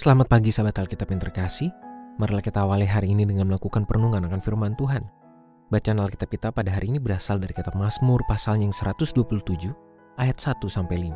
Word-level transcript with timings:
Selamat 0.00 0.32
pagi 0.32 0.48
sahabat 0.48 0.80
Alkitab 0.80 1.12
yang 1.12 1.20
terkasih. 1.20 1.68
Marilah 2.16 2.40
kita 2.40 2.64
awali 2.64 2.88
hari 2.88 3.12
ini 3.12 3.28
dengan 3.28 3.52
melakukan 3.52 3.84
perenungan 3.84 4.24
akan 4.32 4.40
firman 4.40 4.72
Tuhan. 4.72 5.04
Bacaan 5.68 6.00
Alkitab 6.00 6.32
kita 6.32 6.48
pada 6.56 6.72
hari 6.72 6.88
ini 6.88 6.96
berasal 6.96 7.36
dari 7.36 7.52
kitab 7.52 7.76
Mazmur 7.76 8.24
pasalnya 8.24 8.64
yang 8.64 8.72
127 8.72 9.12
ayat 10.16 10.40
1 10.40 10.56
sampai 10.72 11.12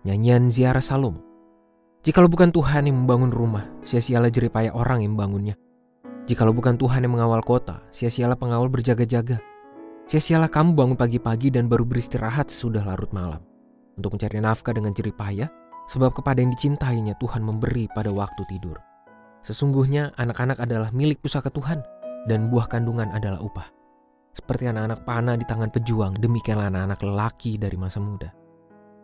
5. 0.00 0.08
Nyanyian 0.08 0.48
ziarah 0.48 0.80
Salom. 0.80 1.20
Jikalau 2.00 2.32
bukan 2.32 2.48
Tuhan 2.48 2.88
yang 2.88 3.04
membangun 3.04 3.28
rumah, 3.28 3.68
sia-sialah 3.84 4.32
jeripaya 4.32 4.72
orang 4.72 5.04
yang 5.04 5.12
membangunnya. 5.12 5.52
Jikalau 6.24 6.56
bukan 6.56 6.80
Tuhan 6.80 7.04
yang 7.04 7.12
mengawal 7.12 7.44
kota, 7.44 7.84
sia-sialah 7.92 8.40
pengawal 8.40 8.72
berjaga-jaga. 8.72 9.36
Sia-sialah 10.08 10.48
kamu 10.48 10.72
bangun 10.72 10.96
pagi-pagi 10.96 11.52
dan 11.52 11.68
baru 11.68 11.84
beristirahat 11.84 12.48
sesudah 12.48 12.88
larut 12.88 13.12
malam. 13.12 13.44
Untuk 14.00 14.16
mencari 14.16 14.40
nafkah 14.40 14.72
dengan 14.72 14.96
jeripaya, 14.96 15.52
sebab 15.90 16.14
kepada 16.14 16.38
yang 16.38 16.54
dicintainya 16.54 17.18
Tuhan 17.18 17.42
memberi 17.42 17.90
pada 17.90 18.14
waktu 18.14 18.46
tidur. 18.46 18.78
Sesungguhnya 19.42 20.14
anak-anak 20.14 20.62
adalah 20.62 20.94
milik 20.94 21.18
pusaka 21.18 21.50
Tuhan, 21.50 21.82
dan 22.30 22.52
buah 22.52 22.70
kandungan 22.70 23.10
adalah 23.10 23.42
upah. 23.42 23.66
Seperti 24.30 24.70
anak-anak 24.70 25.02
panah 25.02 25.34
di 25.34 25.42
tangan 25.42 25.72
pejuang, 25.74 26.14
demikianlah 26.22 26.70
anak-anak 26.70 27.00
lelaki 27.02 27.58
dari 27.58 27.74
masa 27.74 27.98
muda. 27.98 28.30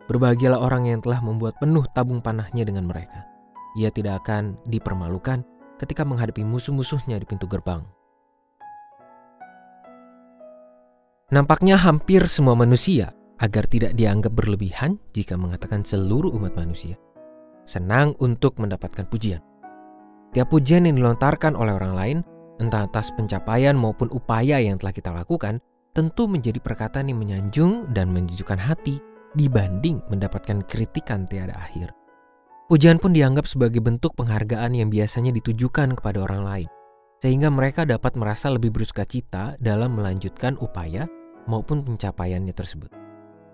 Berbahagialah 0.07 0.63
orang 0.63 0.87
yang 0.87 1.03
telah 1.03 1.19
membuat 1.19 1.59
penuh 1.59 1.83
tabung 1.91 2.23
panahnya 2.23 2.63
dengan 2.63 2.87
mereka. 2.87 3.27
Ia 3.75 3.91
tidak 3.91 4.23
akan 4.23 4.55
dipermalukan 4.63 5.43
ketika 5.75 6.07
menghadapi 6.07 6.47
musuh-musuhnya 6.47 7.19
di 7.19 7.27
pintu 7.27 7.43
gerbang. 7.49 7.83
Nampaknya 11.27 11.75
hampir 11.75 12.23
semua 12.31 12.55
manusia 12.55 13.11
agar 13.37 13.69
tidak 13.69 13.93
dianggap 13.93 14.33
berlebihan 14.33 14.97
jika 15.13 15.37
mengatakan 15.37 15.85
seluruh 15.85 16.33
umat 16.37 16.57
manusia. 16.57 16.97
Senang 17.67 18.15
untuk 18.23 18.57
mendapatkan 18.57 19.05
pujian. 19.05 19.43
Tiap 20.33 20.47
pujian 20.51 20.87
yang 20.87 20.97
dilontarkan 20.97 21.53
oleh 21.53 21.75
orang 21.75 21.93
lain, 21.93 22.17
entah 22.57 22.87
atas 22.87 23.13
pencapaian 23.13 23.77
maupun 23.77 24.09
upaya 24.11 24.57
yang 24.59 24.79
telah 24.79 24.95
kita 24.95 25.11
lakukan, 25.13 25.61
tentu 25.93 26.29
menjadi 26.29 26.61
perkataan 26.61 27.09
yang 27.09 27.19
menyanjung 27.21 27.89
dan 27.93 28.13
menjujukkan 28.13 28.57
hati 28.57 29.01
dibanding 29.33 30.01
mendapatkan 30.09 30.65
kritikan 30.65 31.25
tiada 31.29 31.53
akhir. 31.57 31.93
Pujian 32.67 32.99
pun 32.99 33.15
dianggap 33.15 33.47
sebagai 33.47 33.79
bentuk 33.79 34.11
penghargaan 34.19 34.75
yang 34.75 34.91
biasanya 34.91 35.31
ditujukan 35.31 35.95
kepada 35.95 36.19
orang 36.19 36.43
lain, 36.43 36.69
sehingga 37.23 37.47
mereka 37.47 37.87
dapat 37.87 38.19
merasa 38.19 38.51
lebih 38.51 38.75
bersuka 38.75 39.07
cita 39.07 39.55
dalam 39.57 39.95
melanjutkan 39.95 40.59
upaya 40.59 41.07
maupun 41.47 41.81
pencapaiannya 41.87 42.51
tersebut. 42.51 43.06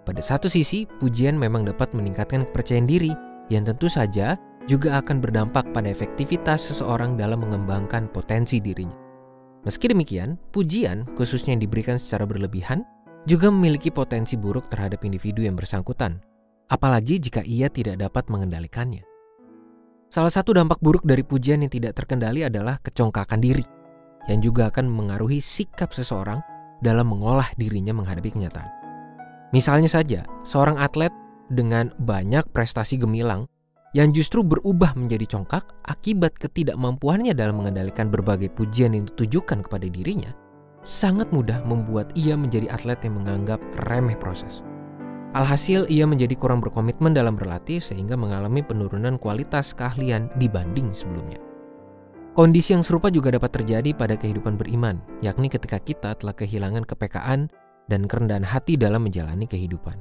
Pada 0.03 0.19
satu 0.19 0.52
sisi, 0.52 0.84
pujian 1.00 1.40
memang 1.40 1.64
dapat 1.64 1.96
meningkatkan 1.96 2.44
kepercayaan 2.52 2.88
diri 2.88 3.16
yang 3.47 3.64
tentu 3.64 3.88
saja 3.88 4.36
juga 4.68 5.00
akan 5.00 5.24
berdampak 5.24 5.64
pada 5.72 5.88
efektivitas 5.88 6.72
seseorang 6.72 7.16
dalam 7.16 7.44
mengembangkan 7.44 8.12
potensi 8.12 8.59
dirinya. 8.59 8.96
Meski 9.63 9.88
demikian, 9.88 10.36
pujian, 10.52 11.08
khususnya 11.16 11.56
yang 11.56 11.63
diberikan 11.63 11.96
secara 11.96 12.28
berlebihan, 12.28 12.84
juga 13.24 13.47
memiliki 13.47 13.88
potensi 13.88 14.36
buruk 14.36 14.68
terhadap 14.68 15.08
individu 15.08 15.47
yang 15.47 15.56
bersangkutan, 15.56 16.19
apalagi 16.68 17.24
jika 17.24 17.40
ia 17.47 17.72
tidak 17.72 18.03
dapat 18.03 18.28
mengendalikannya. 18.28 19.08
Salah 20.12 20.30
satu 20.36 20.52
dampak 20.52 20.84
buruk 20.84 21.08
dari 21.08 21.24
pujian 21.24 21.63
yang 21.63 21.72
tidak 21.72 21.96
terkendali 21.96 22.44
adalah 22.44 22.75
kecongkakan 22.84 23.40
diri, 23.40 23.63
yang 24.28 24.44
juga 24.44 24.68
akan 24.68 24.92
mengaruhi 24.92 25.40
sikap 25.40 25.96
seseorang 25.96 26.44
dalam 26.84 27.08
mengolah 27.08 27.47
dirinya 27.56 27.96
menghadapi 27.96 28.36
kenyataan. 28.36 28.83
Misalnya 29.53 29.86
saja, 29.86 30.25
seorang 30.41 30.81
atlet 30.81 31.14
dengan 31.53 31.94
banyak 32.02 32.50
prestasi 32.50 32.97
gemilang 32.97 33.46
yang 33.94 34.09
justru 34.09 34.41
berubah 34.41 34.97
menjadi 34.97 35.38
congkak 35.38 35.69
akibat 35.86 36.34
ketidakmampuannya 36.41 37.38
dalam 37.38 37.62
mengendalikan 37.62 38.09
berbagai 38.09 38.50
pujian 38.50 38.97
yang 38.97 39.06
ditujukan 39.06 39.62
kepada 39.62 39.86
dirinya, 39.86 40.34
sangat 40.81 41.30
mudah 41.30 41.62
membuat 41.69 42.09
ia 42.18 42.34
menjadi 42.34 42.74
atlet 42.74 42.97
yang 43.06 43.22
menganggap 43.22 43.62
remeh 43.86 44.18
proses. 44.18 44.66
Alhasil, 45.38 45.86
ia 45.90 46.09
menjadi 46.09 46.34
kurang 46.34 46.62
berkomitmen 46.62 47.13
dalam 47.13 47.38
berlatih 47.38 47.78
sehingga 47.78 48.18
mengalami 48.18 48.66
penurunan 48.66 49.22
kualitas 49.22 49.78
keahlian 49.78 50.34
dibanding 50.42 50.94
sebelumnya. 50.94 51.38
Kondisi 52.34 52.74
yang 52.74 52.81
serupa 52.81 53.13
juga 53.13 53.30
dapat 53.30 53.62
terjadi 53.62 53.94
pada 53.94 54.18
kehidupan 54.18 54.58
beriman, 54.58 54.97
yakni 55.22 55.53
ketika 55.53 55.78
kita 55.78 56.18
telah 56.18 56.34
kehilangan 56.34 56.81
kepekaan 56.81 57.46
dan 57.88 58.08
kerendahan 58.08 58.46
hati 58.46 58.80
dalam 58.80 59.08
menjalani 59.08 59.48
kehidupan. 59.48 60.00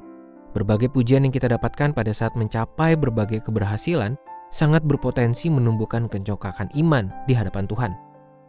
Berbagai 0.53 0.93
pujian 0.93 1.25
yang 1.25 1.33
kita 1.33 1.49
dapatkan 1.49 1.97
pada 1.97 2.13
saat 2.13 2.37
mencapai 2.37 2.93
berbagai 2.93 3.41
keberhasilan 3.41 4.21
sangat 4.53 4.85
berpotensi 4.85 5.49
menumbuhkan 5.49 6.13
kencongkakan 6.13 6.69
iman 6.77 7.09
di 7.25 7.33
hadapan 7.33 7.65
Tuhan. 7.65 7.93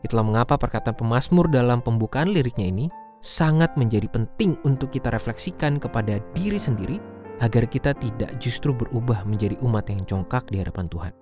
Itulah 0.03 0.27
mengapa 0.27 0.59
perkataan 0.59 0.99
pemazmur 0.99 1.47
dalam 1.47 1.79
pembukaan 1.79 2.35
liriknya 2.35 2.67
ini 2.67 2.85
sangat 3.23 3.71
menjadi 3.79 4.11
penting 4.11 4.59
untuk 4.67 4.91
kita 4.91 5.07
refleksikan 5.15 5.79
kepada 5.79 6.19
diri 6.35 6.59
sendiri 6.59 6.99
agar 7.39 7.63
kita 7.71 7.95
tidak 7.95 8.35
justru 8.43 8.75
berubah 8.75 9.23
menjadi 9.23 9.55
umat 9.63 9.87
yang 9.87 10.03
congkak 10.03 10.43
di 10.51 10.59
hadapan 10.59 10.91
Tuhan. 10.91 11.13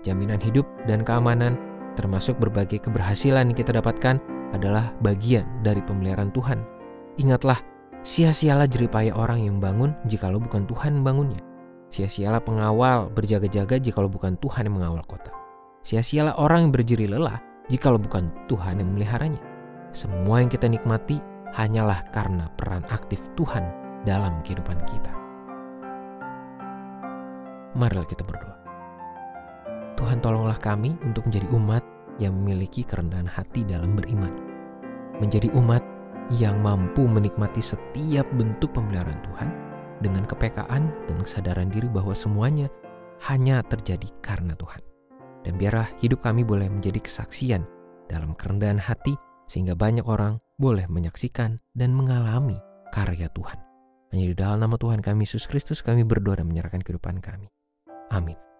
Jaminan 0.00 0.40
hidup 0.40 0.64
dan 0.88 1.04
keamanan 1.04 1.60
termasuk 2.00 2.40
berbagai 2.40 2.80
keberhasilan 2.80 3.52
yang 3.52 3.58
kita 3.60 3.76
dapatkan 3.76 4.16
adalah 4.56 4.96
bagian 5.04 5.44
dari 5.60 5.84
pemeliharaan 5.84 6.32
Tuhan 6.32 6.64
Ingatlah, 7.14 7.62
sia-sialah 8.02 8.66
jeripaya 8.66 9.14
orang 9.14 9.46
yang 9.46 9.56
bangun 9.62 9.94
jikalau 10.10 10.42
bukan 10.42 10.66
Tuhan 10.66 11.06
bangunnya. 11.06 11.38
Sia-sialah 11.94 12.42
pengawal 12.42 13.06
berjaga-jaga 13.14 13.78
jikalau 13.78 14.10
bukan 14.10 14.34
Tuhan 14.42 14.66
yang 14.66 14.82
mengawal 14.82 15.06
kota. 15.06 15.30
Sia-sialah 15.86 16.34
orang 16.42 16.66
yang 16.66 16.72
berjeri 16.74 17.06
lelah 17.06 17.38
jikalau 17.70 18.02
bukan 18.02 18.34
Tuhan 18.50 18.82
yang 18.82 18.88
memeliharanya. 18.90 19.38
Semua 19.94 20.42
yang 20.42 20.50
kita 20.50 20.66
nikmati 20.66 21.22
hanyalah 21.54 22.02
karena 22.10 22.50
peran 22.58 22.82
aktif 22.90 23.30
Tuhan 23.38 23.62
dalam 24.02 24.42
kehidupan 24.42 24.78
kita. 24.90 25.12
Marilah 27.78 28.06
kita 28.10 28.26
berdoa. 28.26 28.58
Tuhan 29.94 30.18
tolonglah 30.18 30.58
kami 30.58 30.98
untuk 31.06 31.30
menjadi 31.30 31.46
umat 31.54 31.82
yang 32.18 32.34
memiliki 32.34 32.82
kerendahan 32.82 33.30
hati 33.30 33.62
dalam 33.62 33.94
beriman. 33.94 34.34
Menjadi 35.22 35.46
umat 35.54 35.93
yang 36.32 36.60
mampu 36.64 37.04
menikmati 37.04 37.60
setiap 37.60 38.24
bentuk 38.36 38.72
pemeliharaan 38.72 39.20
Tuhan 39.24 39.48
dengan 40.00 40.24
kepekaan 40.24 40.88
dan 41.08 41.16
kesadaran 41.20 41.68
diri 41.68 41.88
bahwa 41.88 42.16
semuanya 42.16 42.68
hanya 43.28 43.60
terjadi 43.64 44.08
karena 44.24 44.56
Tuhan. 44.56 44.80
Dan 45.44 45.60
biarlah 45.60 45.88
hidup 46.00 46.24
kami 46.24 46.40
boleh 46.40 46.68
menjadi 46.72 47.04
kesaksian 47.04 47.68
dalam 48.08 48.32
kerendahan 48.32 48.80
hati 48.80 49.12
sehingga 49.44 49.76
banyak 49.76 50.08
orang 50.08 50.40
boleh 50.56 50.88
menyaksikan 50.88 51.60
dan 51.76 51.92
mengalami 51.92 52.56
karya 52.94 53.28
Tuhan. 53.36 53.60
Hanya 54.14 54.26
di 54.30 54.36
dalam 54.36 54.62
nama 54.62 54.78
Tuhan 54.78 55.02
kami 55.02 55.26
Yesus 55.26 55.44
Kristus 55.50 55.82
kami 55.82 56.06
berdoa 56.06 56.40
dan 56.40 56.48
menyerahkan 56.48 56.80
kehidupan 56.80 57.20
kami. 57.20 57.50
Amin. 58.14 58.53